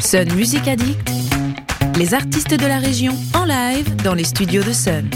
[0.00, 1.10] Sun Music Addict,
[1.96, 5.08] les artistes de la région en live dans les studios de Sun.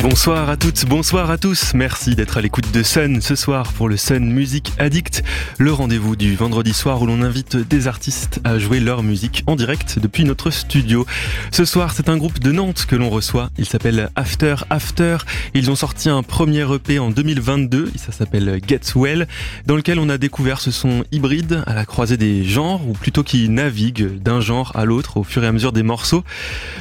[0.00, 1.74] Bonsoir à toutes, bonsoir à tous.
[1.74, 5.24] Merci d'être à l'écoute de Sun ce soir pour le Sun Music Addict,
[5.58, 9.56] le rendez-vous du vendredi soir où l'on invite des artistes à jouer leur musique en
[9.56, 11.04] direct depuis notre studio.
[11.50, 13.50] Ce soir, c'est un groupe de Nantes que l'on reçoit.
[13.58, 15.18] Il s'appelle After After.
[15.54, 17.90] Ils ont sorti un premier EP en 2022.
[17.96, 19.26] Ça s'appelle Get Well,
[19.66, 23.24] dans lequel on a découvert ce son hybride à la croisée des genres, ou plutôt
[23.24, 26.22] qui navigue d'un genre à l'autre au fur et à mesure des morceaux.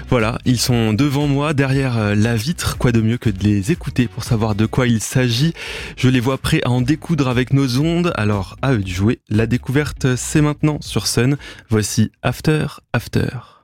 [0.10, 2.78] Voilà, ils sont devant moi, derrière la vitre.
[2.78, 5.54] Quoi de mieux que de les écouter pour savoir de quoi il s'agit.
[5.96, 9.20] Je les vois prêts à en découdre avec nos ondes, alors à eux de jouer.
[9.30, 11.38] La découverte, c'est maintenant sur Sun.
[11.70, 13.57] Voici After After.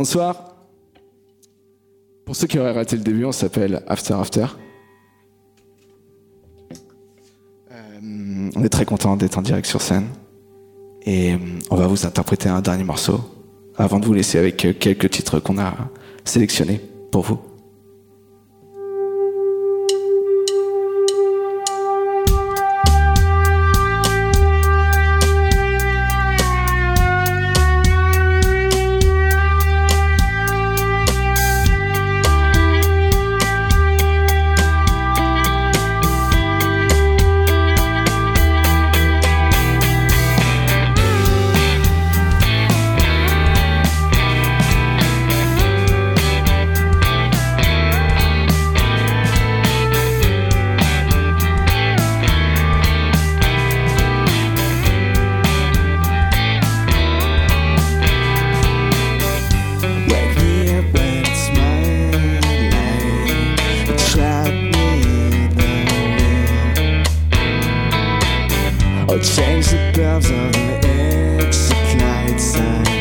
[0.00, 0.56] Bonsoir.
[2.24, 4.46] Pour ceux qui auraient raté le début, on s'appelle After After.
[7.70, 10.06] Euh, on est très content d'être en direct sur scène.
[11.02, 11.36] Et euh,
[11.70, 13.20] on va vous interpréter un dernier morceau
[13.76, 15.74] avant de vous laisser avec euh, quelques titres qu'on a
[16.24, 16.80] sélectionnés
[17.12, 17.49] pour vous.
[69.22, 72.99] change the bells of the exit sign.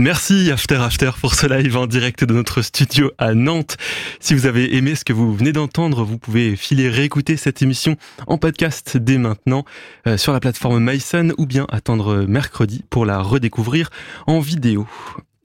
[0.00, 3.76] Merci After After pour ce live en direct de notre studio à Nantes.
[4.18, 7.96] Si vous avez aimé ce que vous venez d'entendre, vous pouvez filer réécouter cette émission
[8.26, 9.66] en podcast dès maintenant
[10.06, 13.90] euh, sur la plateforme MySun ou bien attendre mercredi pour la redécouvrir
[14.26, 14.88] en vidéo.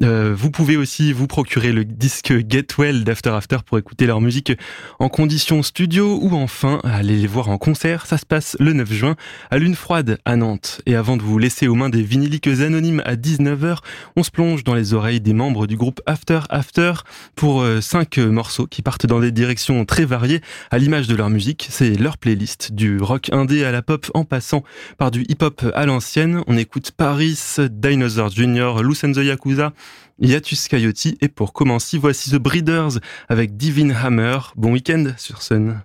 [0.03, 4.19] Euh, vous pouvez aussi vous procurer le disque Get Well d'After After pour écouter leur
[4.19, 4.51] musique
[4.99, 8.05] en conditions studio ou enfin aller les voir en concert.
[8.05, 9.15] Ça se passe le 9 juin
[9.51, 10.81] à Lune Froide à Nantes.
[10.85, 13.77] Et avant de vous laisser aux mains des vinyliques anonymes à 19h,
[14.17, 16.93] on se plonge dans les oreilles des membres du groupe After After
[17.35, 21.29] pour 5 euh, morceaux qui partent dans des directions très variées à l'image de leur
[21.29, 21.67] musique.
[21.71, 24.63] C'est leur playlist du rock indé à la pop en passant
[24.97, 26.41] par du hip-hop à l'ancienne.
[26.47, 27.39] On écoute Paris,
[27.71, 29.71] Dinosaur Jr., Loose Yakuza,
[30.19, 34.37] Yatus Coyote et pour commencer, voici The Breeders avec Divine Hammer.
[34.55, 35.81] Bon week-end sur Sun.